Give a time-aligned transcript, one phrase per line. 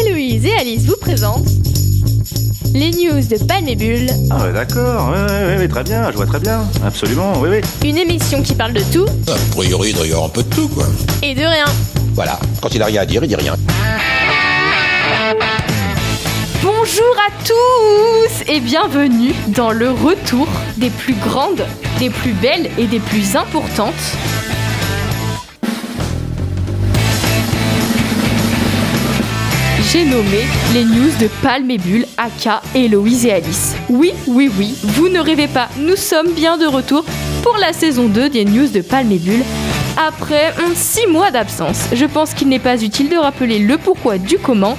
[0.00, 1.46] Héloïse et Alice vous présentent
[2.74, 6.10] les news de Palme et Bulle, Ah ouais, d'accord, ouais, ouais, ouais, ouais, très bien,
[6.10, 7.88] je vois très bien, absolument, oui, oui.
[7.88, 10.48] une émission qui parle de tout A priori, il doit y avoir un peu de
[10.48, 10.86] tout, quoi.
[11.22, 11.66] et de rien.
[12.14, 13.54] Voilà, quand il a rien à dire, il dit rien.
[16.62, 20.48] Bonjour à tous et bienvenue dans le retour
[20.78, 21.66] des plus grandes,
[21.98, 23.92] des plus belles et des plus importantes.
[29.92, 33.74] J'ai nommé les news de Palme et Bulle, aka Héloïse et Alice.
[33.90, 37.04] Oui, oui, oui, vous ne rêvez pas, nous sommes bien de retour
[37.42, 39.12] pour la saison 2 des news de Palme.
[39.98, 44.38] Après 6 mois d'absence, je pense qu'il n'est pas utile de rappeler le pourquoi du
[44.38, 44.78] comment.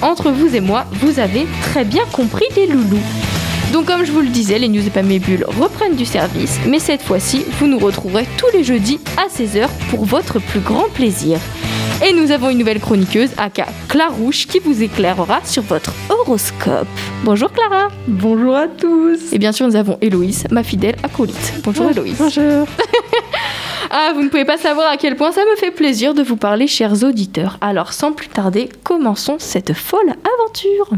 [0.00, 3.02] Entre vous et moi, vous avez très bien compris les loulous.
[3.72, 5.10] Donc comme je vous le disais, les news de Palme
[5.60, 10.04] reprennent du service, mais cette fois-ci, vous nous retrouverez tous les jeudis à 16h pour
[10.04, 11.40] votre plus grand plaisir.
[12.04, 16.88] Et nous avons une nouvelle chroniqueuse, aka Clarouche, qui vous éclairera sur votre horoscope.
[17.22, 19.32] Bonjour Clara Bonjour à tous.
[19.32, 21.54] Et bien sûr, nous avons Héloïse, ma fidèle acolyte.
[21.62, 22.16] Bonjour Héloïse.
[22.18, 22.66] Bonjour.
[23.94, 26.36] Ah, vous ne pouvez pas savoir à quel point ça me fait plaisir de vous
[26.36, 27.58] parler, chers auditeurs.
[27.60, 30.88] Alors, sans plus tarder, commençons cette folle aventure.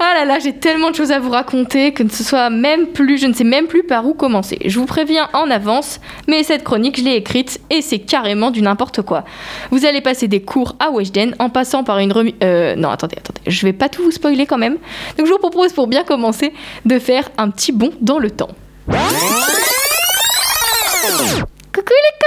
[0.00, 3.18] Ah là là, j'ai tellement de choses à vous raconter que ce soit même plus,
[3.18, 4.58] je ne sais même plus par où commencer.
[4.64, 8.62] Je vous préviens en avance, mais cette chronique, je l'ai écrite et c'est carrément du
[8.62, 9.24] n'importe quoi.
[9.70, 12.34] Vous allez passer des cours à Weshden en passant par une remise.
[12.42, 14.78] Euh, non, attendez, attendez, je vais pas tout vous spoiler quand même.
[15.16, 16.52] Donc je vous propose pour bien commencer
[16.84, 18.50] de faire un petit bond dans le temps.
[21.74, 22.23] Coucou les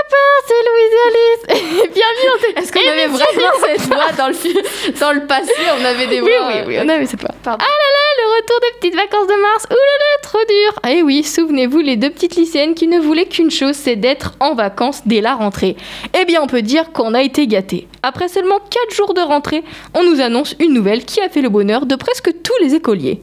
[0.48, 1.62] c'est Louise et Alice.
[1.62, 5.86] Et bienvenue dans Est-ce qu'on avait vraiment cette voix dans le, dans le passé On
[5.86, 6.48] avait des Oui, voix.
[6.48, 7.34] oui, euh, oui, on avait, c'est pas.
[7.44, 7.64] Pardon.
[7.64, 9.66] Ah là là, le retour des petites vacances de mars.
[9.70, 10.80] Ouh là là, trop dur.
[10.90, 14.56] Eh oui, souvenez-vous, les deux petites lycéennes qui ne voulaient qu'une chose, c'est d'être en
[14.56, 15.76] vacances dès la rentrée.
[16.20, 17.88] Eh bien, on peut dire qu'on a été gâtés.
[18.04, 21.50] Après seulement 4 jours de rentrée, on nous annonce une nouvelle qui a fait le
[21.50, 23.22] bonheur de presque tous les écoliers.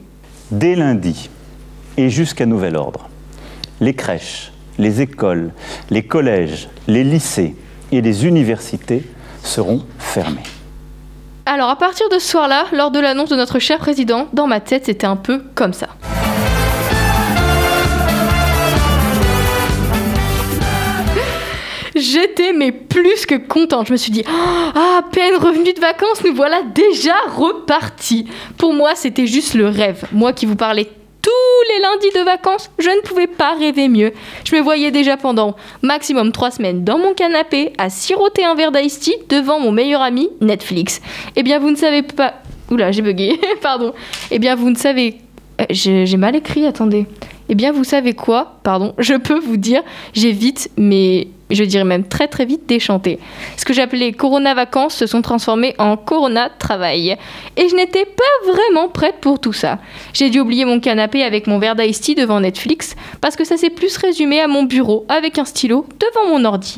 [0.51, 1.29] Dès lundi
[1.97, 3.09] et jusqu'à nouvel ordre,
[3.81, 5.51] les crèches, les écoles,
[5.89, 7.55] les collèges, les lycées
[7.91, 9.03] et les universités
[9.43, 10.43] seront fermés.
[11.45, 14.59] Alors, à partir de ce soir-là, lors de l'annonce de notre cher président, dans ma
[14.59, 15.89] tête, c'était un peu comme ça.
[21.95, 23.87] J'étais mais plus que contente.
[23.87, 28.27] Je me suis dit, ah, à peine revenu de vacances, nous voilà déjà repartis.
[28.57, 30.05] Pour moi, c'était juste le rêve.
[30.11, 30.89] Moi qui vous parlais
[31.25, 34.13] tous les lundis de vacances, je ne pouvais pas rêver mieux.
[34.43, 38.71] Je me voyais déjà pendant maximum trois semaines dans mon canapé à siroter un verre
[38.71, 41.01] d'ice tea devant mon meilleur ami Netflix.
[41.35, 42.35] Eh bien, vous ne savez pas.
[42.69, 43.93] Oula, j'ai bugué, pardon.
[44.29, 45.17] Eh bien, vous ne savez.
[45.61, 47.07] Euh, j'ai mal écrit, attendez.
[47.49, 48.59] Eh bien, vous savez quoi?
[48.63, 49.81] Pardon, je peux vous dire,
[50.13, 53.19] j'ai vite, mais je dirais même très très vite déchanté.
[53.57, 57.17] Ce que j'appelais Corona vacances se sont transformés en Corona travail.
[57.57, 59.79] Et je n'étais pas vraiment prête pour tout ça.
[60.13, 63.69] J'ai dû oublier mon canapé avec mon verre d'ice devant Netflix parce que ça s'est
[63.69, 66.77] plus résumé à mon bureau avec un stylo devant mon ordi.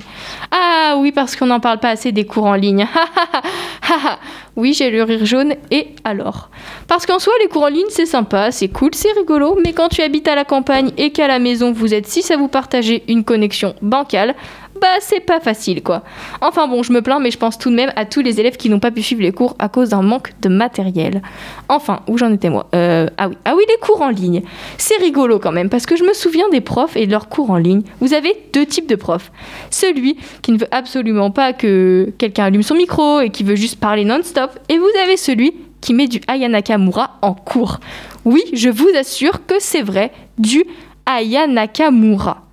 [0.52, 2.88] Ah oui, parce qu'on n'en parle pas assez des cours en ligne.
[4.58, 6.50] oui, j'ai le rire jaune et alors?
[6.88, 9.88] Parce qu'en soi, les cours en ligne, c'est sympa, c'est cool, c'est rigolo, mais quand
[9.88, 13.04] tu habites à la campagne et qu'à la maison vous êtes 6 à vous partager
[13.08, 14.36] une connexion bancale,
[14.82, 16.04] bah c'est pas facile quoi.
[16.42, 18.58] Enfin bon, je me plains, mais je pense tout de même à tous les élèves
[18.58, 21.22] qui n'ont pas pu suivre les cours à cause d'un manque de matériel.
[21.70, 24.42] Enfin, où j'en étais moi Euh, Ah oui, ah oui, les cours en ligne.
[24.78, 27.52] C'est rigolo quand même, parce que je me souviens des profs et de leurs cours
[27.52, 27.82] en ligne.
[28.00, 29.32] Vous avez deux types de profs.
[29.70, 33.80] Celui qui ne veut absolument pas que quelqu'un allume son micro et qui veut juste
[33.80, 34.52] parler non-stop.
[34.70, 37.80] Et vous avez celui qui met du Aya Nakamura en cours.
[38.26, 40.64] Oui, je vous assure que c'est vrai, du
[41.06, 42.47] Aya Nakamura.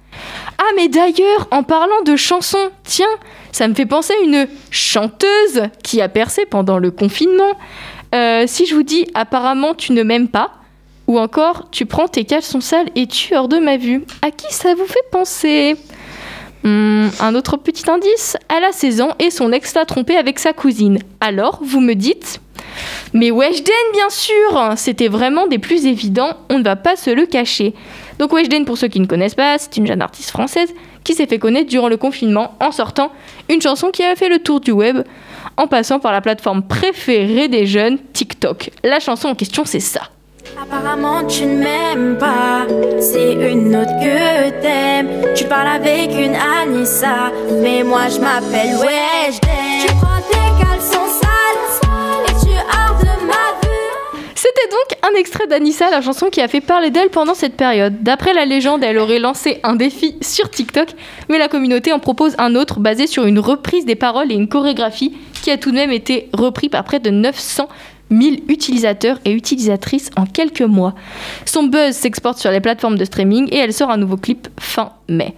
[0.59, 3.06] Ah mais d'ailleurs, en parlant de chansons, tiens,
[3.53, 7.56] ça me fait penser à une chanteuse qui a percé pendant le confinement.
[8.15, 10.53] Euh, si je vous dis apparemment tu ne m'aimes pas,
[11.06, 14.53] ou encore tu prends tes caleçons sales et tu hors de ma vue, à qui
[14.54, 15.76] ça vous fait penser?
[16.62, 20.38] Hmm, Un autre petit indice, elle a 16 ans et son ex l'a trompée avec
[20.38, 20.99] sa cousine.
[21.20, 22.40] Alors, vous me dites
[23.12, 27.26] mais Weshden, bien sûr C'était vraiment des plus évidents, on ne va pas se le
[27.26, 27.75] cacher.
[28.19, 30.72] Donc Weshden, pour ceux qui ne connaissent pas, c'est une jeune artiste française
[31.02, 33.12] qui s'est fait connaître durant le confinement en sortant
[33.50, 35.02] une chanson qui a fait le tour du web
[35.56, 38.70] en passant par la plateforme préférée des jeunes, TikTok.
[38.82, 40.02] La chanson en question, c'est ça.
[40.61, 42.66] Apparemment tu ne m'aimes pas,
[43.00, 45.34] c'est une autre que t'aimes.
[45.34, 47.32] Tu parles avec une Anissa,
[47.62, 49.87] mais moi je m'appelle Weshden.
[49.87, 51.04] Tu prends tes caleçons
[54.44, 58.02] C'était donc un extrait d'Anissa, la chanson qui a fait parler d'elle pendant cette période.
[58.02, 60.88] D'après la légende, elle aurait lancé un défi sur TikTok,
[61.31, 64.49] mais la communauté en propose un autre basé sur une reprise des paroles et une
[64.49, 67.70] chorégraphie qui a tout de même été repris par près de 900
[68.11, 70.94] 000 utilisateurs et utilisatrices en quelques mois.
[71.46, 74.93] Son buzz s'exporte sur les plateformes de streaming et elle sort un nouveau clip fin
[75.08, 75.35] mai.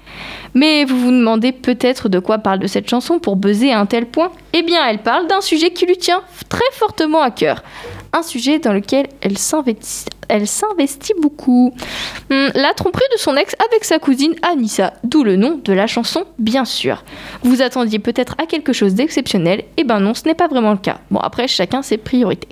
[0.54, 4.06] Mais vous vous demandez peut-être de quoi parle cette chanson pour buzzer à un tel
[4.06, 4.32] point?
[4.52, 7.62] Eh bien, elle parle d'un sujet qui lui tient très fortement à cœur.
[8.12, 11.72] Un sujet dans lequel elle s'investit beaucoup.
[12.30, 15.86] Hmm, la tromperie de son ex avec sa cousine Anissa, d'où le nom de la
[15.86, 17.04] chanson, bien sûr.
[17.42, 20.72] Vous attendiez peut-être à quelque chose d'exceptionnel, et eh ben non, ce n'est pas vraiment
[20.72, 20.98] le cas.
[21.10, 22.48] Bon, après, chacun ses priorités.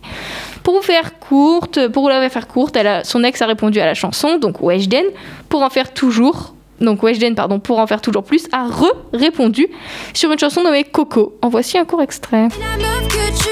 [0.62, 4.39] Pour vous faire courte, pour la faire courte, son ex a répondu à la chanson,
[4.39, 5.05] donc Weshden,
[5.49, 9.69] pour en faire toujours donc Weshden, pardon, pour en faire toujours plus, a re-répondu
[10.12, 11.37] sur une chanson nommée Coco.
[11.43, 12.49] En voici un court extrait.
[12.61, 13.49] La meuf que tu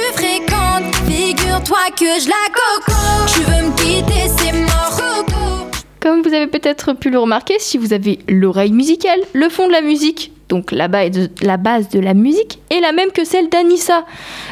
[1.63, 2.93] figure-toi que je la coco.
[3.27, 4.97] Tu veux me quitter, c'est mort.
[4.97, 5.71] Coco.
[6.01, 9.73] Comme vous avez peut-être pu le remarquer, si vous avez l'oreille musicale, le fond de
[9.73, 13.25] la musique, donc la base de la, base de la musique, est la même que
[13.25, 14.05] celle d'Anissa.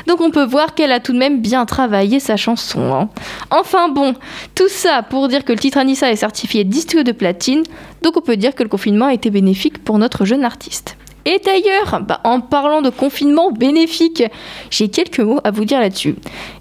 [0.06, 2.94] Donc on peut voir qu'elle a tout de même bien travaillé sa chanson.
[2.94, 3.08] hein.
[3.50, 4.14] Enfin bon,
[4.54, 7.64] tout ça pour dire que le titre Anissa est certifié disque de platine,
[8.02, 10.96] donc on peut dire que le confinement a été bénéfique pour notre jeune artiste.
[11.24, 14.22] Et d'ailleurs, bah, en parlant de confinement bénéfique,
[14.70, 16.16] j'ai quelques mots à vous dire là-dessus.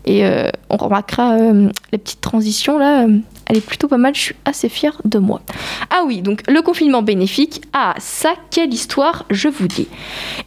[0.06, 4.14] Et euh, on remarquera euh, la petite transition là, euh, elle est plutôt pas mal,
[4.14, 5.42] je suis assez fière de moi.
[5.90, 9.88] Ah oui, donc le confinement bénéfique, ah ça, quelle histoire, je vous dis.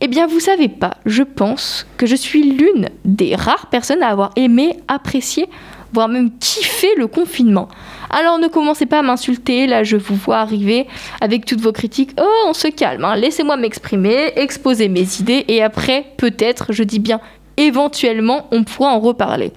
[0.00, 4.08] Eh bien, vous savez pas, je pense que je suis l'une des rares personnes à
[4.08, 5.48] avoir aimé, apprécié,
[5.92, 7.68] voire même kiffé le confinement.
[8.12, 10.86] Alors ne commencez pas à m'insulter, là je vous vois arriver
[11.22, 12.12] avec toutes vos critiques.
[12.20, 13.16] Oh, on se calme, hein.
[13.16, 17.20] laissez-moi m'exprimer, exposer mes idées et après, peut-être, je dis bien
[17.56, 19.52] éventuellement, on pourra en reparler.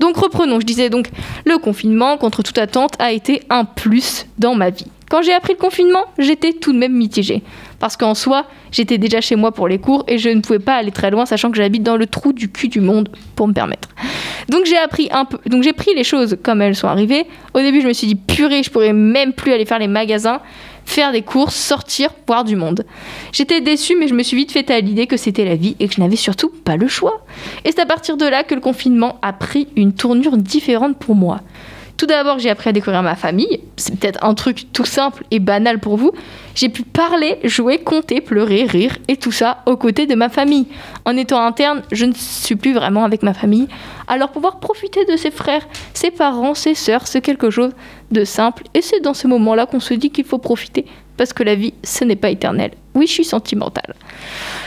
[0.00, 1.08] Donc reprenons, je disais donc,
[1.44, 4.86] le confinement, contre toute attente, a été un plus dans ma vie.
[5.08, 7.42] Quand j'ai appris le confinement, j'étais tout de même mitigée.
[7.78, 10.74] Parce qu'en soi, j'étais déjà chez moi pour les cours et je ne pouvais pas
[10.74, 13.52] aller très loin, sachant que j'habite dans le trou du cul du monde pour me
[13.52, 13.88] permettre.
[14.48, 17.26] Donc j'ai appris un peu, donc j'ai pris les choses comme elles sont arrivées.
[17.54, 20.40] Au début, je me suis dit purée, je pourrais même plus aller faire les magasins,
[20.84, 22.84] faire des courses, sortir, voir du monde.
[23.32, 25.88] J'étais déçue, mais je me suis vite fait à l'idée que c'était la vie et
[25.88, 27.24] que je n'avais surtout pas le choix.
[27.64, 31.14] Et c'est à partir de là que le confinement a pris une tournure différente pour
[31.14, 31.40] moi.
[31.96, 33.60] Tout d'abord, j'ai appris à découvrir ma famille.
[33.76, 36.12] C'est peut-être un truc tout simple et banal pour vous.
[36.54, 40.66] J'ai pu parler, jouer, compter, pleurer, rire et tout ça aux côtés de ma famille.
[41.06, 43.68] En étant interne, je ne suis plus vraiment avec ma famille.
[44.08, 47.72] Alors pouvoir profiter de ses frères, ses parents, ses sœurs, c'est quelque chose
[48.10, 48.64] de simple.
[48.74, 50.84] Et c'est dans ce moment-là qu'on se dit qu'il faut profiter
[51.16, 52.72] parce que la vie, ce n'est pas éternel.
[52.94, 53.94] Oui, je suis sentimentale.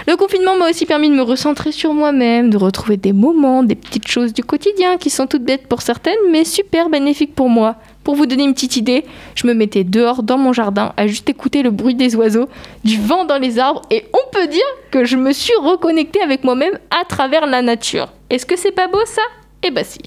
[0.08, 3.76] Le confinement m'a aussi permis de me recentrer sur moi-même, de retrouver des moments, des
[3.76, 7.76] petites choses du quotidien qui sont toutes bêtes pour certaines, mais super bénéfiques pour moi.
[8.04, 9.06] Pour vous donner une petite idée,
[9.36, 12.50] je me mettais dehors dans mon jardin à juste écouter le bruit des oiseaux,
[12.84, 14.62] du vent dans les arbres, et on peut dire
[14.92, 18.10] que je me suis reconnectée avec moi-même à travers la nature.
[18.30, 19.22] Est-ce que c'est pas beau ça?
[19.64, 20.00] Eh bah si.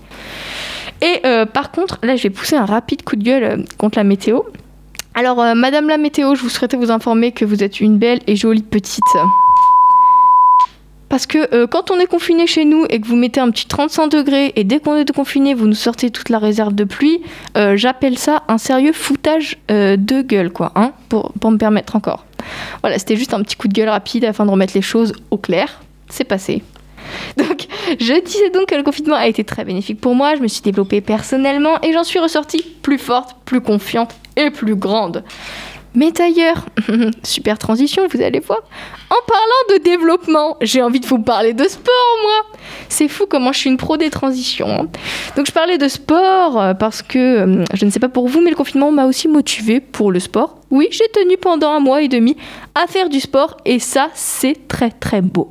[1.00, 3.98] Et euh, par contre, là je vais pousser un rapide coup de gueule euh, contre
[3.98, 4.40] la météo.
[5.14, 8.20] Alors, euh, Madame la météo, je vous souhaitais vous informer que vous êtes une belle
[8.26, 9.02] et jolie petite.
[11.10, 13.66] Parce que euh, quand on est confiné chez nous et que vous mettez un petit
[13.66, 17.20] 35 degrés et dès qu'on est confiné, vous nous sortez toute la réserve de pluie,
[17.58, 22.24] euh, j'appelle ça un sérieux foutage de gueule, quoi, hein, pour me permettre encore.
[22.80, 25.36] Voilà, c'était juste un petit coup de gueule rapide afin de remettre les choses au
[25.36, 25.82] clair.
[26.08, 26.62] C'est passé.
[27.36, 27.66] Donc,
[28.00, 30.34] je disais donc que le confinement a été très bénéfique pour moi.
[30.36, 34.76] Je me suis développée personnellement et j'en suis ressortie plus forte, plus confiante et plus
[34.76, 35.24] grande.
[35.94, 36.64] Mais d'ailleurs,
[37.22, 38.60] super transition, vous allez voir.
[39.10, 42.58] En parlant de développement, j'ai envie de vous parler de sport, moi.
[42.88, 44.68] C'est fou comment je suis une pro des transitions.
[44.70, 44.86] hein.
[45.36, 48.40] Donc je parlais de sport euh, parce que, euh, je ne sais pas pour vous,
[48.40, 50.56] mais le confinement m'a aussi motivée pour le sport.
[50.70, 52.38] Oui, j'ai tenu pendant un mois et demi
[52.74, 55.50] à faire du sport et ça, c'est très très beau.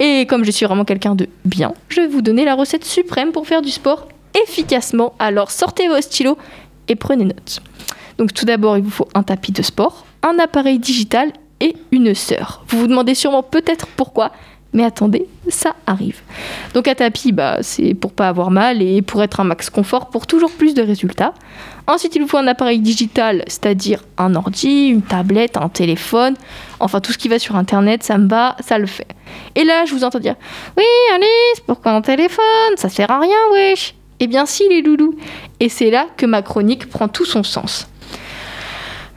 [0.00, 3.30] Et comme je suis vraiment quelqu'un de bien, je vais vous donner la recette suprême
[3.30, 4.08] pour faire du sport
[4.42, 5.14] efficacement.
[5.20, 6.36] Alors sortez vos stylos
[6.88, 7.60] et prenez note.
[8.18, 12.14] Donc tout d'abord, il vous faut un tapis de sport, un appareil digital et une
[12.14, 12.64] sœur.
[12.68, 14.32] Vous vous demandez sûrement peut-être pourquoi,
[14.72, 16.20] mais attendez, ça arrive.
[16.74, 20.10] Donc un tapis, bah, c'est pour pas avoir mal et pour être un max confort
[20.10, 21.32] pour toujours plus de résultats.
[21.86, 26.34] Ensuite, il vous faut un appareil digital, c'est-à-dire un ordi, une tablette, un téléphone,
[26.80, 29.08] enfin tout ce qui va sur internet, ça me va, ça le fait.
[29.54, 30.34] Et là, je vous entends dire
[30.76, 30.84] Oui,
[31.14, 32.44] Alice, pourquoi un téléphone?
[32.76, 35.14] Ça sert à rien, wesh Eh bien, si, les loulous.
[35.60, 37.88] Et c'est là que ma chronique prend tout son sens.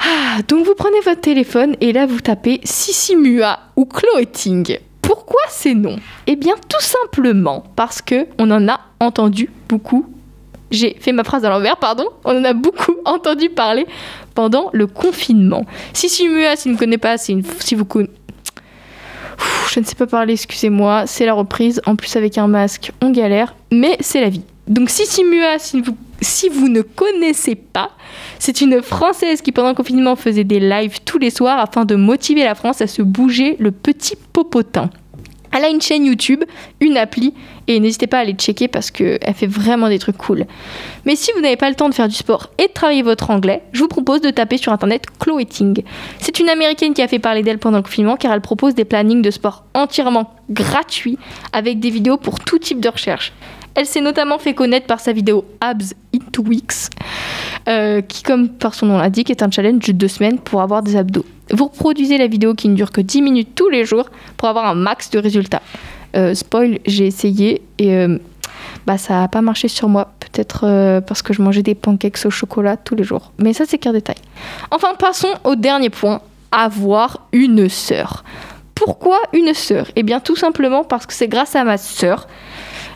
[0.03, 4.79] Ah, donc vous prenez votre téléphone et là vous tapez Sissimua ou Cloeting.
[5.01, 5.98] Pourquoi ces noms?
[6.27, 10.05] Eh bien tout simplement parce que on en a entendu beaucoup
[10.72, 12.05] j'ai fait ma phrase à l'envers, pardon.
[12.24, 13.86] On en a beaucoup entendu parler
[14.34, 15.65] pendant le confinement.
[15.93, 17.86] Sissi Mua, si vous ne connaissez pas, c'est une, si vous
[19.70, 21.81] je ne sais pas parler, excusez-moi, c'est la reprise.
[21.86, 24.43] En plus, avec un masque, on galère, mais c'est la vie.
[24.67, 27.91] Donc, Sissi Mua, si vous, si vous ne connaissez pas,
[28.39, 31.95] c'est une Française qui, pendant le confinement, faisait des lives tous les soirs afin de
[31.95, 34.89] motiver la France à se bouger le petit popotin.
[35.51, 36.43] Elle a une chaîne YouTube,
[36.79, 37.34] une appli,
[37.67, 40.46] et n'hésitez pas à aller checker parce qu'elle fait vraiment des trucs cool.
[41.05, 43.29] Mais si vous n'avez pas le temps de faire du sport et de travailler votre
[43.29, 45.84] anglais, je vous propose de taper sur internet Chloé Ting.
[46.20, 48.86] C'est une américaine qui a fait parler d'elle pendant le confinement car elle propose des
[48.86, 51.17] plannings de sport entièrement gratuits
[51.53, 53.34] avec des vidéos pour tout type de recherche.
[53.74, 56.89] Elle s'est notamment fait connaître par sa vidéo Abs in two weeks,
[57.67, 60.81] euh, qui, comme par son nom l'indique, est un challenge de deux semaines pour avoir
[60.81, 61.25] des abdos.
[61.51, 64.65] Vous reproduisez la vidéo qui ne dure que 10 minutes tous les jours pour avoir
[64.65, 65.61] un max de résultats.
[66.15, 68.17] Euh, spoil, j'ai essayé et euh,
[68.85, 70.13] bah, ça n'a pas marché sur moi.
[70.19, 73.33] Peut-être parce que je mangeais des pancakes au chocolat tous les jours.
[73.37, 74.15] Mais ça, c'est qu'un détail.
[74.71, 78.23] Enfin, passons au dernier point avoir une sœur.
[78.75, 79.87] Pourquoi une sœur?
[79.95, 82.27] Eh bien, tout simplement parce que c'est grâce à ma sœur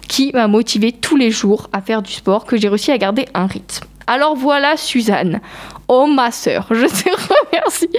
[0.07, 3.27] qui m'a motivé tous les jours à faire du sport que j'ai réussi à garder
[3.33, 3.85] un rythme.
[4.07, 5.41] Alors voilà Suzanne,
[5.87, 7.89] oh ma sœur, je te remercie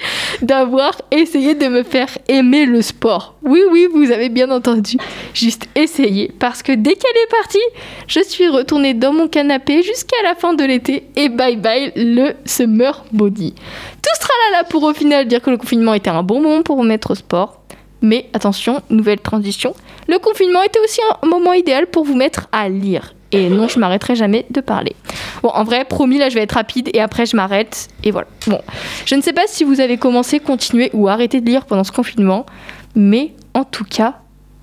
[0.40, 3.34] d'avoir essayé de me faire aimer le sport.
[3.42, 4.98] Oui, oui, vous avez bien entendu,
[5.34, 7.58] juste essayé, parce que dès qu'elle est partie,
[8.06, 12.34] je suis retournée dans mon canapé jusqu'à la fin de l'été et bye bye le
[12.44, 13.54] summer body.
[13.54, 16.62] Tout sera là, là pour au final dire que le confinement était un bon moment
[16.62, 17.62] pour me mettre au sport.
[18.02, 19.74] Mais attention, nouvelle transition,
[20.06, 23.15] le confinement était aussi un moment idéal pour vous mettre à lire.
[23.32, 24.94] Et non, je m'arrêterai jamais de parler.
[25.42, 27.88] Bon, en vrai, promis, là, je vais être rapide et après, je m'arrête.
[28.04, 28.28] Et voilà.
[28.46, 28.60] Bon,
[29.04, 31.92] je ne sais pas si vous avez commencé, continué ou arrêté de lire pendant ce
[31.92, 32.46] confinement,
[32.94, 34.14] mais en tout cas,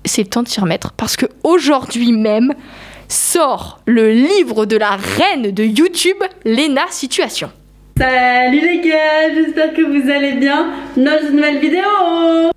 [0.04, 2.54] c'est le temps de s'y remettre parce que aujourd'hui même
[3.08, 7.50] sort le livre de la reine de YouTube, Lena Situation.
[7.96, 10.72] Salut les gars, j'espère que vous allez bien.
[10.96, 12.50] Notre nouvelle vidéo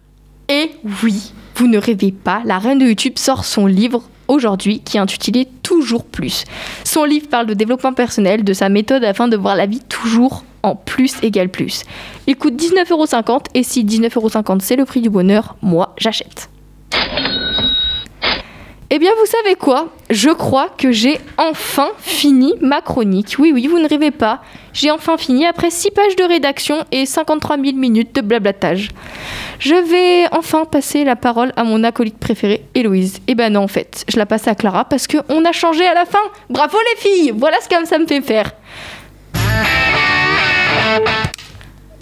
[0.50, 0.72] Et
[1.04, 5.00] oui, vous ne rêvez pas, la reine de YouTube sort son livre aujourd'hui qui est
[5.00, 6.46] intitulé Toujours plus.
[6.86, 10.44] Son livre parle de développement personnel, de sa méthode afin de voir la vie toujours
[10.64, 11.84] en plus égale plus.
[12.26, 16.50] Il coûte 19,50€ et si 19,50€ c'est le prix du bonheur, moi j'achète.
[18.90, 19.90] Eh bien, vous savez quoi?
[20.10, 23.36] Je crois que j'ai enfin fini ma chronique.
[23.38, 24.42] Oui, oui, vous ne rêvez pas.
[24.72, 28.90] J'ai enfin fini après 6 pages de rédaction et 53 000 minutes de blablatage.
[29.60, 33.20] Je vais enfin passer la parole à mon acolyte préféré, Héloïse.
[33.28, 35.94] Eh ben non, en fait, je la passe à Clara parce qu'on a changé à
[35.94, 36.20] la fin.
[36.50, 38.52] Bravo les filles Voilà ce que ça me fait faire.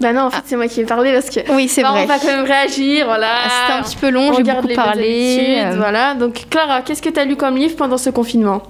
[0.00, 1.40] Bah non, en fait, c'est moi qui vais parler parce que.
[1.52, 2.02] Oui, c'est Bah, vrai.
[2.02, 3.28] On va quand même réagir, voilà.
[3.46, 5.62] Ah, C'était un petit peu long, On j'ai beaucoup parlé.
[5.64, 8.62] euh, Voilà, donc Clara, qu'est-ce que tu as lu comme livre pendant ce confinement?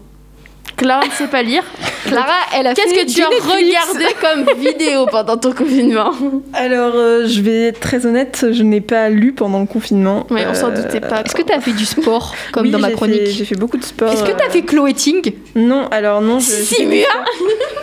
[0.76, 1.62] Clara ne sait pas lire.
[2.06, 3.46] Clara, elle a Qu'est-ce que tu as Netflix.
[3.46, 6.12] regardé comme vidéo pendant ton confinement
[6.52, 10.26] Alors, euh, je vais être très honnête, je n'ai pas lu pendant le confinement.
[10.30, 11.22] Oui, on s'en Euh, doutait pas.
[11.22, 13.56] Est-ce que tu as fait du sport comme oui, dans ma chronique fait- J'ai fait
[13.56, 14.12] beaucoup de sport.
[14.12, 16.38] Est-ce que tu as euh, fait Chloé Ting Non, alors non.
[16.40, 17.24] je- Si, j'ai fait mais du sport.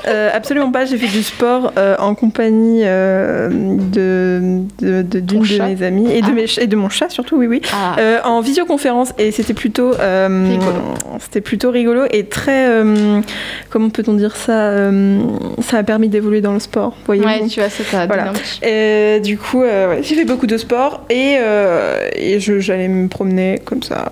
[0.08, 0.86] Euh, absolument pas.
[0.86, 6.12] J'ai fait du sport euh, en compagnie euh, de de- de- d'une de, mes amies
[6.12, 6.32] et de, Ah.
[6.32, 7.62] mes et de mon chat surtout, oui, oui.
[7.74, 7.96] Ah.
[8.00, 10.72] Euh, en visioconférence et c'était plutôt euh, Rigolo.
[11.20, 13.22] c'était plutôt rigolo et très euh,
[13.70, 15.20] comment peut-on dire ça euh,
[15.62, 18.34] ça m'a permis d'évoluer dans le sport voyez-vous Ouais, tu vois, ça t'a Voilà.
[18.62, 22.88] Et du coup euh, ouais, j'ai fait beaucoup de sport et, euh, et je- j'allais
[22.88, 24.12] me promener comme ça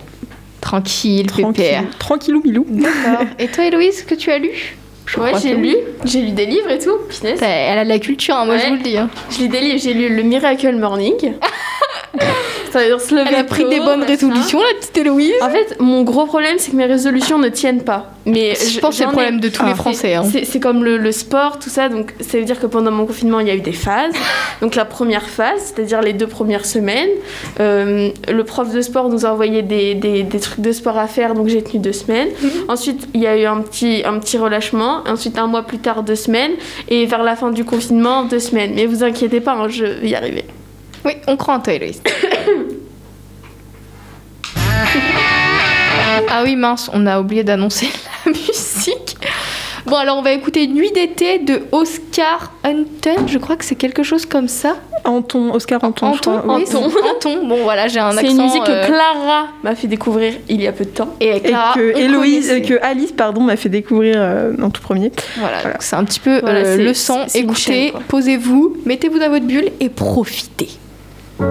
[0.61, 1.83] Tranquille, tranquille pépère.
[1.97, 3.25] tranquillou milou D'accord.
[3.39, 4.77] Et toi, Héloïse, que tu as lu
[5.17, 5.75] Ouais, j'ai lu.
[6.05, 6.95] J'ai lu des livres et tout.
[7.23, 8.69] Elle a de la culture, hein, moi je Ouais.
[8.69, 8.95] vous le dis.
[8.97, 9.09] hein.
[9.31, 9.79] Je lis des livres.
[9.83, 11.33] J'ai lu le Miracle Morning.
[12.71, 15.33] Ça veut dire se lever Elle a pris tôt, des bonnes résolutions, la petite Héloïse.
[15.41, 18.11] En fait, mon gros problème, c'est que mes résolutions ne tiennent pas.
[18.25, 19.75] Mais je pense que c'est le ai- problème de tous les Ah.
[19.75, 20.13] Français.
[20.13, 20.23] hein.
[20.45, 21.89] C'est- comme le, le sport, tout ça.
[21.89, 24.13] Donc, ça veut dire que pendant mon confinement, il y a eu des phases.
[24.61, 27.09] Donc, la première phase, c'est-à-dire les deux premières semaines,
[27.59, 31.07] euh, le prof de sport nous a envoyé des, des- des trucs de sport à
[31.07, 31.33] faire.
[31.33, 32.29] Donc, j'ai tenu deux semaines.
[32.67, 35.01] Ensuite, il y a eu un petit, un petit relâchement.
[35.07, 36.51] Ensuite, un mois plus tard, deux semaines.
[36.89, 38.73] Et vers la fin du confinement, deux semaines.
[38.75, 40.45] Mais vous inquiétez pas, hein, je vais y arriver.
[41.05, 42.01] Oui, on croit en toi, Héloïse.
[46.29, 47.89] ah oui, mince, on a oublié d'annoncer
[48.25, 49.17] la musique.
[49.85, 53.27] Bon, alors on va écouter Nuit d'été de Oscar Hunton.
[53.27, 54.75] Je crois que c'est quelque chose comme ça.
[55.03, 56.55] Anton Oscar Anton, je Anton, crois.
[56.57, 56.91] oui, Anton.
[57.15, 57.47] Anton.
[57.47, 58.21] Bon, voilà, j'ai un accent.
[58.21, 61.15] C'est une musique euh, que Clara m'a fait découvrir il y a peu de temps.
[61.19, 65.11] Et que Héloïse, euh, que Alice, pardon, m'a fait découvrir euh, en tout premier.
[65.39, 65.77] Voilà, Voilà.
[65.79, 67.25] c'est un petit peu Voilà, euh, le sang.
[67.33, 70.69] Écoutez, posez-vous, mettez-vous dans votre bulle et profitez.
[71.41, 71.45] On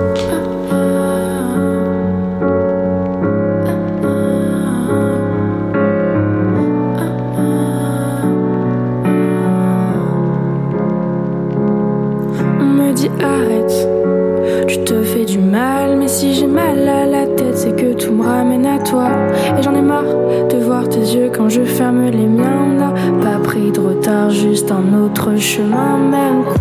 [12.65, 13.89] me dit arrête,
[14.69, 18.13] tu te fais du mal, mais si j'ai mal à la tête, c'est que tout
[18.13, 19.09] me ramène à toi
[19.59, 22.95] et j'en ai marre de voir tes yeux quand je ferme les miens.
[23.21, 25.99] Pas pris de retard, juste un autre chemin.
[25.99, 26.60] même.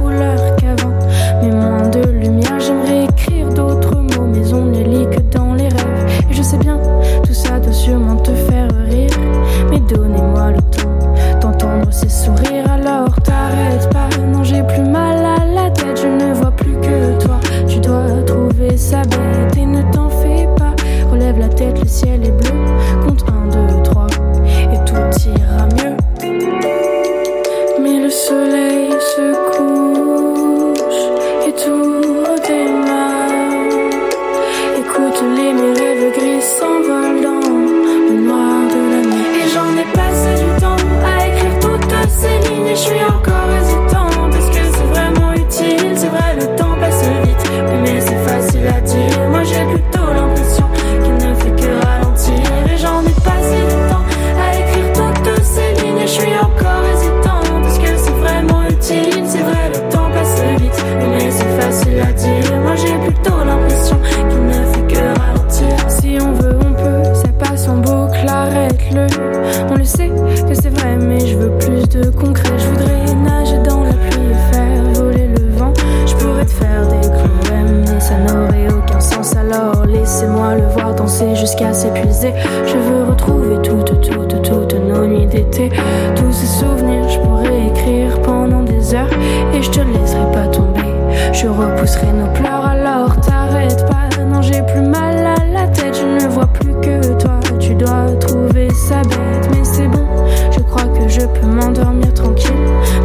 [83.09, 85.69] Retrouver toutes, toutes, toutes nos nuits d'été.
[86.15, 89.09] Tous ces souvenirs, je pourrais écrire pendant des heures
[89.53, 90.79] et je te laisserai pas tomber.
[91.33, 94.07] Je repousserai nos pleurs, alors t'arrêtes pas.
[94.31, 97.39] Non, j'ai plus mal à la tête, je ne vois plus que toi.
[97.59, 100.05] Tu dois trouver ça bête, mais c'est bon.
[100.51, 102.51] Je crois que je peux m'endormir tranquille.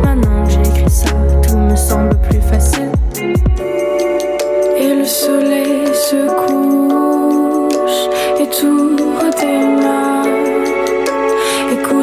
[0.02, 1.10] Maintenant écrit ça,
[1.46, 2.90] tout me semble plus facile.
[4.76, 8.93] Et le soleil se couche et tout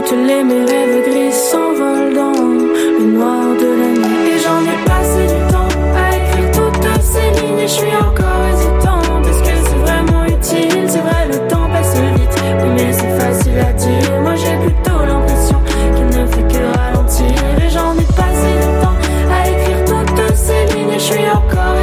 [0.04, 4.34] Écoute les mes rêves gris s'envolent dans le noir de la nuit.
[4.34, 7.60] Et j'en ai passé du temps à écrire toutes ces lignes.
[7.60, 10.86] Et je suis encore hésitant parce que c'est vraiment utile?
[10.88, 12.36] C'est vrai, le temps passe vite,
[12.76, 14.22] mais c'est facile à dire.
[14.24, 17.36] Moi j'ai plutôt l'impression qu'il ne fait que ralentir.
[17.64, 18.98] Et j'en ai passé du temps
[19.32, 20.90] à écrire toutes ces lignes.
[20.90, 21.76] Et je suis encore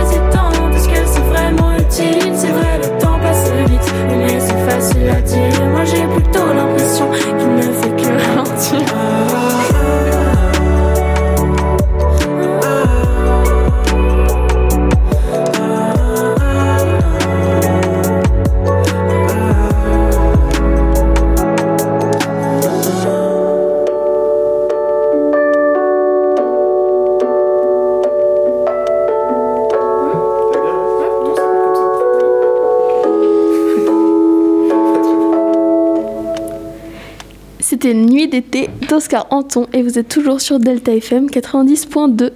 [38.28, 42.30] Nuit d'été d'Oscar Anton et vous êtes toujours sur Delta FM 90.2.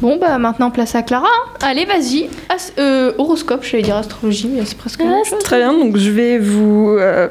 [0.00, 1.28] Bon, bah maintenant place à Clara.
[1.60, 2.28] Allez, vas-y.
[2.48, 5.42] As- euh, horoscope, j'allais dire astrologie, mais c'est presque la même chose.
[5.42, 7.28] Très bien, donc je vais vous euh,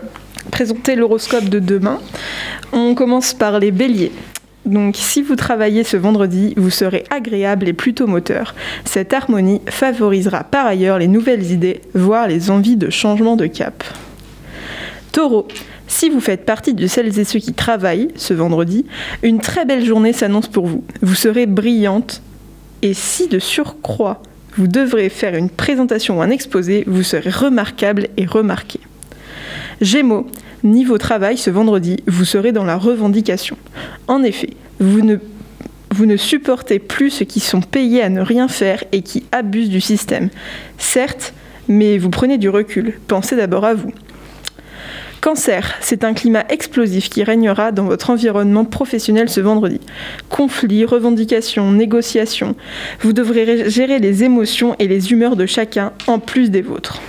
[0.52, 1.98] présenter l'horoscope de demain.
[2.74, 4.12] On commence par les béliers.
[4.65, 8.54] Donc si vous travaillez ce vendredi, vous serez agréable et plutôt moteur.
[8.86, 13.84] Cette harmonie favorisera par ailleurs les nouvelles idées, voire les envies de changement de cap.
[15.12, 15.46] Taureau,
[15.92, 18.86] si vous faites partie de celles et ceux qui travaillent ce vendredi,
[19.24, 20.86] une très belle journée s'annonce pour vous.
[21.02, 22.22] Vous serez brillante
[22.82, 24.24] et si de surcroît
[24.56, 28.80] vous devrez faire une présentation ou un exposé, vous serez remarquable et remarqué.
[29.82, 30.28] Gémeaux,
[30.64, 33.58] niveau travail ce vendredi, vous serez dans la revendication.
[34.08, 35.18] En effet, vous ne,
[35.92, 39.70] vous ne supportez plus ceux qui sont payés à ne rien faire et qui abusent
[39.70, 40.30] du système.
[40.78, 41.34] Certes,
[41.68, 42.94] mais vous prenez du recul.
[43.08, 43.92] Pensez d'abord à vous.
[45.22, 49.80] Cancer, c'est un climat explosif qui régnera dans votre environnement professionnel ce vendredi.
[50.30, 52.56] Conflits, revendications, négociations.
[53.02, 57.04] Vous devrez gérer les émotions et les humeurs de chacun en plus des vôtres.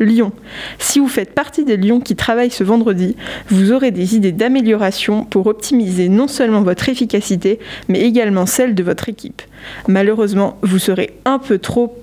[0.00, 0.32] Lion,
[0.80, 3.14] si vous faites partie des lions qui travaillent ce vendredi,
[3.46, 8.82] vous aurez des idées d'amélioration pour optimiser non seulement votre efficacité, mais également celle de
[8.82, 9.42] votre équipe.
[9.86, 11.96] Malheureusement, vous serez un peu trop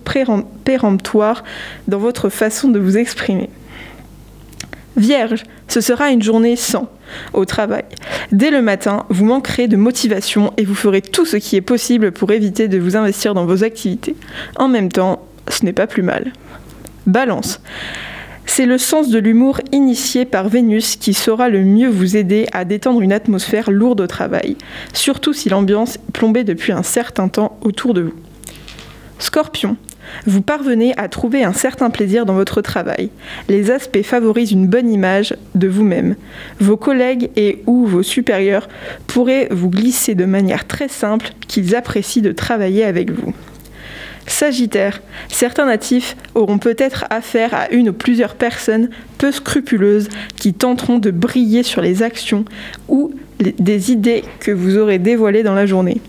[0.63, 1.43] péremptoire
[1.89, 3.49] dans votre façon de vous exprimer.
[4.99, 6.89] Vierge, ce sera une journée sans
[7.33, 7.85] au travail.
[8.31, 12.11] Dès le matin, vous manquerez de motivation et vous ferez tout ce qui est possible
[12.11, 14.15] pour éviter de vous investir dans vos activités.
[14.57, 16.33] En même temps, ce n'est pas plus mal.
[17.07, 17.61] Balance.
[18.45, 22.65] C'est le sens de l'humour initié par Vénus qui saura le mieux vous aider à
[22.65, 24.57] détendre une atmosphère lourde au travail,
[24.91, 28.15] surtout si l'ambiance est plombée depuis un certain temps autour de vous.
[29.17, 29.77] Scorpion,
[30.25, 33.09] Vous parvenez à trouver un certain plaisir dans votre travail.
[33.47, 36.15] Les aspects favorisent une bonne image de vous-même.
[36.59, 38.67] Vos collègues et ou vos supérieurs
[39.07, 43.33] pourraient vous glisser de manière très simple qu'ils apprécient de travailler avec vous.
[44.27, 50.99] Sagittaire, certains natifs auront peut-être affaire à une ou plusieurs personnes peu scrupuleuses qui tenteront
[50.99, 52.45] de briller sur les actions
[52.87, 55.99] ou des idées que vous aurez dévoilées dans la journée.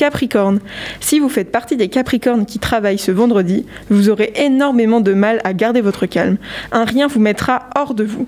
[0.00, 0.60] Capricorne,
[1.00, 5.42] si vous faites partie des Capricornes qui travaillent ce vendredi, vous aurez énormément de mal
[5.44, 6.38] à garder votre calme.
[6.72, 8.24] Un rien vous mettra hors de vous.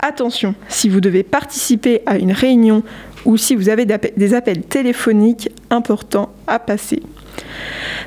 [0.00, 2.82] Attention, si vous devez participer à une réunion
[3.24, 7.02] ou si vous avez des appels téléphoniques importants à passer.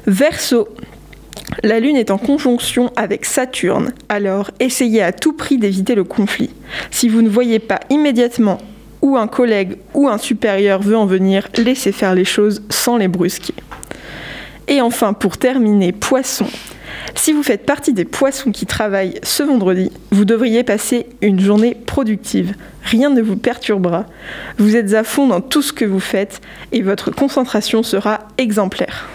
[0.05, 0.67] Verseau,
[1.63, 6.51] la Lune est en conjonction avec Saturne, alors essayez à tout prix d'éviter le conflit.
[6.91, 8.59] Si vous ne voyez pas immédiatement
[9.15, 13.53] un collègue ou un supérieur veut en venir, laissez faire les choses sans les brusquer.
[14.67, 16.47] Et enfin, pour terminer, Poisson.
[17.15, 21.75] Si vous faites partie des poissons qui travaillent ce vendredi, vous devriez passer une journée
[21.75, 22.53] productive.
[22.83, 24.05] Rien ne vous perturbera.
[24.57, 26.41] Vous êtes à fond dans tout ce que vous faites
[26.71, 29.07] et votre concentration sera exemplaire.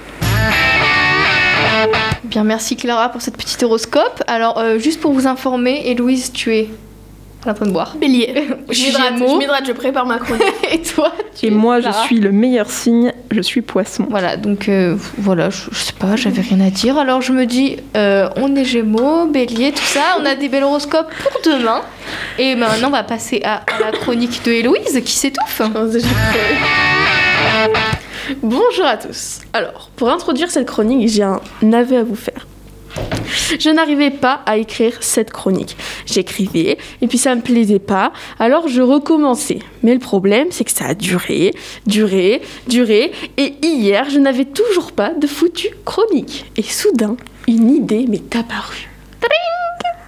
[2.25, 4.23] Bien, merci Clara pour cette petite horoscope.
[4.27, 6.71] Alors, euh, juste pour vous informer, Héloïse, tu es
[7.45, 7.97] à la bonne boire.
[8.01, 8.33] Bélier.
[8.71, 9.29] Je m'hydrate, Gémeaux.
[9.29, 10.45] je m'hydrate, je prépare ma chronique.
[10.73, 14.07] Et toi tu Et moi, je suis le meilleur signe, je suis poisson.
[14.11, 16.99] Voilà, donc euh, voilà, je, je sais pas, j'avais rien à dire.
[16.99, 20.65] Alors je me dis, euh, on est Gémeaux, Bélier, tout ça, on a des belles
[20.65, 21.81] horoscopes pour demain.
[22.39, 25.63] Et maintenant, on va passer à, à la chronique de Héloïse qui s'étouffe.
[28.43, 29.41] Bonjour à tous.
[29.53, 31.41] Alors, pour introduire cette chronique, j'ai un
[31.73, 32.47] aveu à vous faire.
[33.59, 35.77] Je n'arrivais pas à écrire cette chronique.
[36.07, 39.61] J'écrivais et puis ça me plaisait pas, alors je recommençais.
[39.83, 41.53] Mais le problème, c'est que ça a duré,
[41.87, 46.47] duré, duré, et hier, je n'avais toujours pas de foutue chronique.
[46.57, 47.17] Et soudain,
[47.49, 48.89] une idée m'est apparue.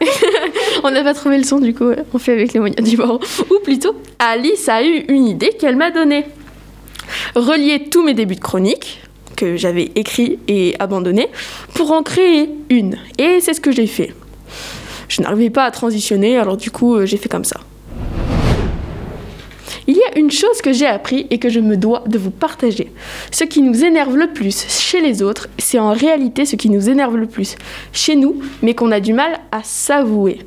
[0.85, 3.21] On n'a pas trouvé le son, du coup, on fait avec les moyens du bord.
[3.51, 6.27] Ou plutôt, Alice a eu une idée qu'elle m'a donnée.
[7.35, 9.01] Relier tous mes débuts de chronique,
[9.37, 11.29] que j'avais écrits et abandonnés,
[11.75, 12.97] pour en créer une.
[13.19, 14.13] Et c'est ce que j'ai fait.
[15.09, 17.61] Je n'arrivais pas à transitionner, alors du coup, euh, j'ai fait comme ça.
[19.87, 22.31] Il y a une chose que j'ai appris et que je me dois de vous
[22.31, 22.91] partager.
[23.31, 26.89] Ce qui nous énerve le plus chez les autres, c'est en réalité ce qui nous
[26.89, 27.57] énerve le plus
[27.93, 30.39] chez nous, mais qu'on a du mal à s'avouer.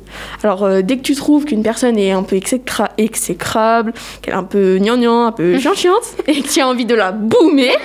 [0.42, 4.36] Alors, euh, dès que tu trouves qu'une personne est un peu exécra- exécrable, qu'elle est
[4.36, 7.76] un peu gnangnan, un peu chiante, et que tu as envie de la boomer,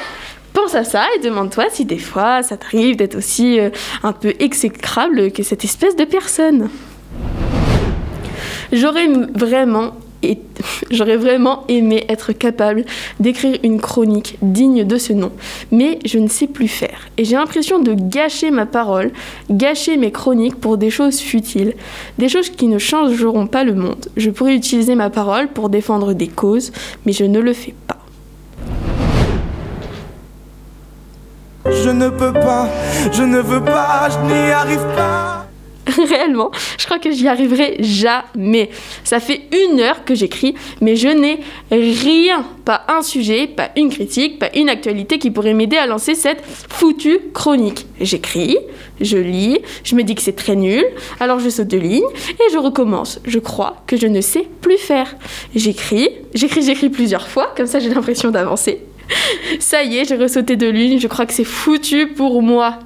[0.53, 3.69] pense à ça et demande-toi si des fois ça t'arrive d'être aussi euh,
[4.03, 6.69] un peu exécrable que cette espèce de personne.
[8.71, 9.93] J'aurais vraiment
[10.91, 12.85] j'aurais vraiment aimé être capable
[13.19, 15.31] d'écrire une chronique digne de ce nom,
[15.71, 17.07] mais je ne sais plus faire.
[17.17, 19.11] Et j'ai l'impression de gâcher ma parole,
[19.49, 21.73] gâcher mes chroniques pour des choses futiles,
[22.17, 24.07] des choses qui ne changeront pas le monde.
[24.17, 26.71] Je pourrais utiliser ma parole pour défendre des causes,
[27.05, 27.82] mais je ne le fais pas.
[31.65, 32.67] Je ne peux pas,
[33.11, 35.47] je ne veux pas, je n'y arrive pas.
[36.09, 38.69] Réellement, je crois que j'y arriverai jamais.
[39.03, 41.39] Ça fait une heure que j'écris, mais je n'ai
[41.71, 46.15] rien, pas un sujet, pas une critique, pas une actualité qui pourrait m'aider à lancer
[46.15, 47.85] cette foutue chronique.
[47.99, 48.57] J'écris,
[48.99, 50.83] je lis, je me dis que c'est très nul,
[51.19, 53.19] alors je saute de ligne et je recommence.
[53.25, 55.15] Je crois que je ne sais plus faire.
[55.55, 58.81] J'écris, j'écris, j'écris plusieurs fois, comme ça j'ai l'impression d'avancer.
[59.59, 62.79] Ça y est, j'ai ressauté de l'une, je crois que c'est foutu pour moi.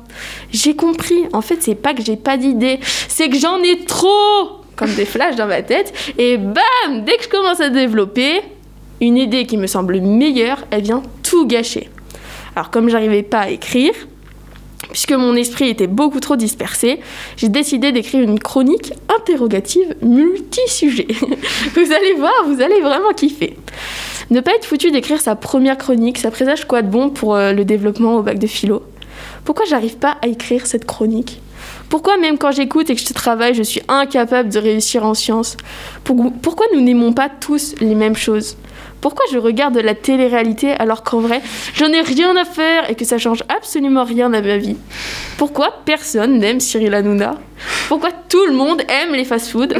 [0.52, 4.62] J'ai compris, en fait, c'est pas que j'ai pas d'idée, c'est que j'en ai trop
[4.76, 8.42] Comme des flashs dans ma tête, et bam Dès que je commence à développer,
[9.00, 11.90] une idée qui me semble meilleure, elle vient tout gâcher.
[12.56, 13.94] Alors, comme j'arrivais pas à écrire,
[14.98, 17.00] puisque mon esprit était beaucoup trop dispersé,
[17.36, 21.06] j'ai décidé d'écrire une chronique interrogative multi-sujet.
[21.76, 23.58] vous allez voir, vous allez vraiment kiffer.
[24.32, 27.54] Ne pas être foutu d'écrire sa première chronique, ça présage quoi de bon pour euh,
[27.54, 28.82] le développement au bac de philo?
[29.46, 31.42] Pourquoi j'arrive pas à écrire cette chronique?
[31.90, 35.56] Pourquoi même quand j'écoute et que je travaille, je suis incapable de réussir en sciences
[36.04, 38.58] Pour- Pourquoi nous n'aimons pas tous les mêmes choses
[39.00, 41.40] pourquoi je regarde la télé-réalité alors qu'en vrai,
[41.76, 44.76] j'en ai rien à faire et que ça change absolument rien à ma vie
[45.38, 47.36] Pourquoi personne n'aime Cyril Hanouna
[47.90, 49.76] Pourquoi tout le monde aime les fast-foods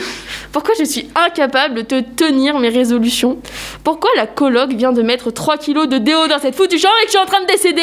[0.52, 3.40] Pourquoi je suis incapable de tenir mes résolutions
[3.84, 7.06] Pourquoi la coloc vient de mettre 3 kilos de déo dans cette foutue chambre et
[7.08, 7.82] que je suis en train de décéder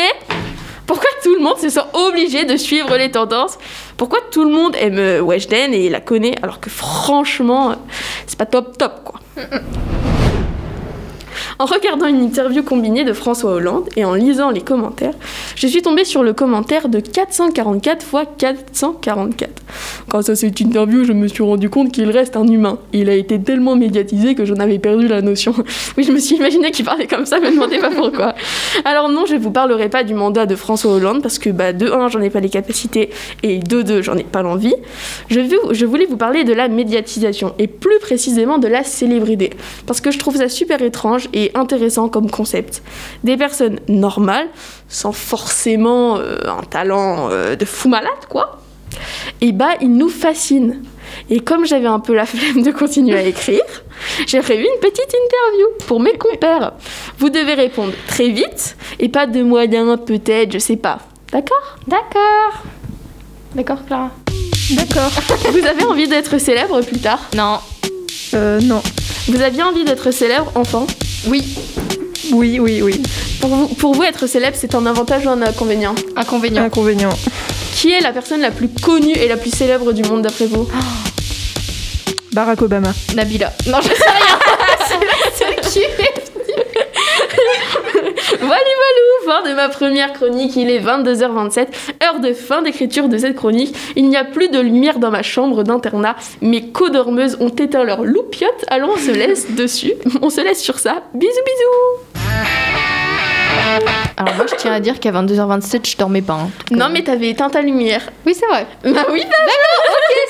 [0.87, 3.59] pourquoi tout le monde se sent obligé de suivre les tendances?
[3.97, 7.75] Pourquoi tout le monde aime euh, Weshden et la connaît alors que franchement, euh,
[8.27, 9.21] c'est pas top top quoi?
[11.59, 15.15] En regardant une interview combinée de François Hollande et en lisant les commentaires,
[15.55, 19.63] je suis tombée sur le commentaire de 444 x 444.
[20.09, 22.79] Grâce à cette interview, je me suis rendu compte qu'il reste un humain.
[22.93, 25.55] Il a été tellement médiatisé que j'en avais perdu la notion.
[25.97, 28.35] Oui, je me suis imaginé qu'il parlait comme ça, me demandez pas pourquoi.
[28.85, 31.89] Alors non, je vous parlerai pas du mandat de François Hollande parce que bah, de
[31.89, 33.11] 1, j'en ai pas les capacités
[33.45, 34.75] et de 2, j'en ai pas l'envie.
[35.29, 35.41] Je,
[35.71, 39.51] je voulais vous parler de la médiatisation et plus précisément de la célébrité
[39.87, 42.83] parce que je trouve ça super étrange et intéressant comme concept.
[43.23, 44.49] Des personnes normales,
[44.89, 48.61] sans forcément euh, un talent euh, de fou malade, quoi,
[49.41, 50.83] et bah ils nous fascinent.
[51.31, 53.63] Et comme j'avais un peu la flemme de continuer à écrire,
[54.27, 56.73] j'ai prévu une petite interview pour mes compères.
[57.19, 60.99] Vous devez répondre très vite et pas de moyens, peut-être, je sais pas.
[61.33, 61.77] D'accord?
[61.87, 62.63] D'accord.
[63.55, 64.11] D'accord, Clara?
[64.71, 65.11] D'accord.
[65.53, 67.21] Vous avez envie d'être célèbre plus tard?
[67.37, 67.59] Non.
[68.35, 68.83] Euh, non.
[69.29, 70.87] Vous aviez envie d'être célèbre enfant?
[71.27, 71.43] Oui.
[72.33, 73.03] Oui, oui, oui.
[73.41, 76.65] pour vous, pour vous, être célèbre, c'est un avantage ou un inconvénient Inconvénient.
[76.65, 77.11] Inconvénient.
[77.75, 80.69] Qui est la personne la plus connue et la plus célèbre du monde d'après vous?
[82.33, 82.93] Barack Obama.
[83.15, 83.53] Nabila.
[83.67, 84.39] Non, je sais rien.
[84.89, 84.99] c'est
[85.35, 85.87] c'est qui
[88.41, 88.63] Voilà,
[89.43, 91.67] de ma première chronique, il est 22h27,
[92.05, 93.75] heure de fin d'écriture de cette chronique.
[93.97, 98.05] Il n'y a plus de lumière dans ma chambre d'internat, mes codormeuses ont éteint leur
[98.05, 101.03] loupiote, alors on se laisse dessus, on se laisse sur ça.
[101.15, 102.64] Bisous bisous
[104.17, 106.35] Alors moi, je tiens à dire qu'à 22h27, je dormais pas.
[106.35, 106.51] hein.
[106.71, 108.03] Non mais t'avais éteint ta lumière.
[108.27, 108.67] Oui, c'est vrai.
[108.85, 109.23] Bah oui,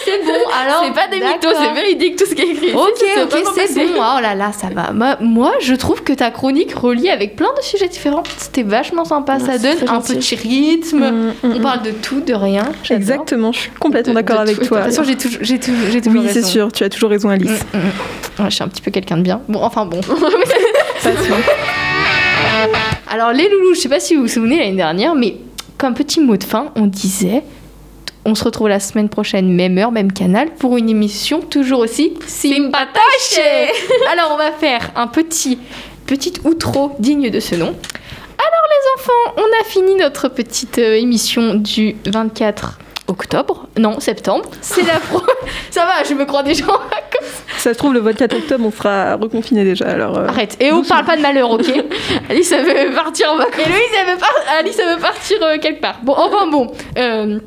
[0.05, 0.33] C'est bon.
[0.63, 0.83] Alors.
[0.85, 1.63] c'est pas des mythos, d'accord.
[1.63, 2.73] c'est véridique tout ce qui est écrit.
[2.73, 3.93] Ok, C'est- ok, c'est bon.
[3.99, 4.93] Oh là là, ça va.
[4.93, 8.23] Moi, moi, je trouve que ta chronique relie avec plein de sujets différents.
[8.39, 9.39] C'était vachement sympa.
[9.39, 10.17] Ça donne un gentil.
[10.17, 11.11] petit rythme.
[11.11, 11.63] Mm, mm, On mm.
[11.63, 12.65] parle de tout, de rien.
[12.91, 14.67] Exactement, je suis complètement d'accord avec tout.
[14.67, 14.81] toi.
[14.81, 17.11] De toute façon, j'ai toujours, j'ai toujours, j'ai toujours Oui, c'est sûr, tu as toujours
[17.11, 17.61] raison, Alice.
[18.39, 19.41] Ouais, je suis un petit peu quelqu'un de bien.
[19.49, 20.01] Bon, enfin bon.
[21.03, 21.35] Passion.
[23.09, 25.37] Alors les loulous, je sais pas si vous vous souvenez l'année dernière, mais
[25.79, 27.43] comme petit mot de fin, on disait
[28.25, 32.15] on se retrouve la semaine prochaine, même heure, même canal, pour une émission toujours aussi
[32.27, 33.39] sympatoche.
[34.11, 35.59] Alors on va faire un petit
[36.07, 37.67] petit outro digne de ce nom.
[37.67, 44.45] Alors les enfants, on a fini notre petite euh, émission du 24 octobre, non septembre.
[44.61, 45.21] C'est la pro.
[45.71, 46.65] Ça va, je me crois déjà.
[46.67, 47.43] en vacances.
[47.59, 49.87] Ça se trouve, le 24 octobre, on sera reconfiné déjà.
[49.87, 50.57] Alors, euh, Arrête.
[50.61, 51.67] Et on parle pas de malheur, ok
[52.31, 53.61] Alice, elle veut partir en vacances.
[53.67, 55.99] Et Louise, elle veut, par- Alice, elle veut partir euh, quelque part.
[56.03, 56.73] Bon, enfin bon.
[56.99, 57.39] euh,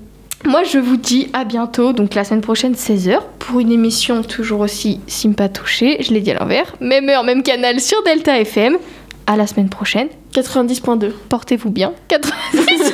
[0.45, 4.59] moi, je vous dis à bientôt, donc la semaine prochaine, 16h, pour une émission toujours
[4.61, 5.97] aussi sympatouchée.
[6.01, 6.73] Je l'ai dit à l'envers.
[6.79, 8.77] Même heure, même canal sur Delta FM.
[9.25, 10.07] À la semaine prochaine.
[10.33, 11.11] 90.2.
[11.29, 11.91] Portez-vous bien.
[12.07, 12.93] 90.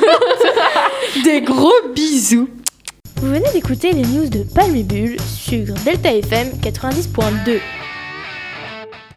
[1.22, 2.48] Des gros bisous.
[3.16, 4.82] Vous venez d'écouter les news de Palme
[5.20, 7.60] sur Delta FM 90.2.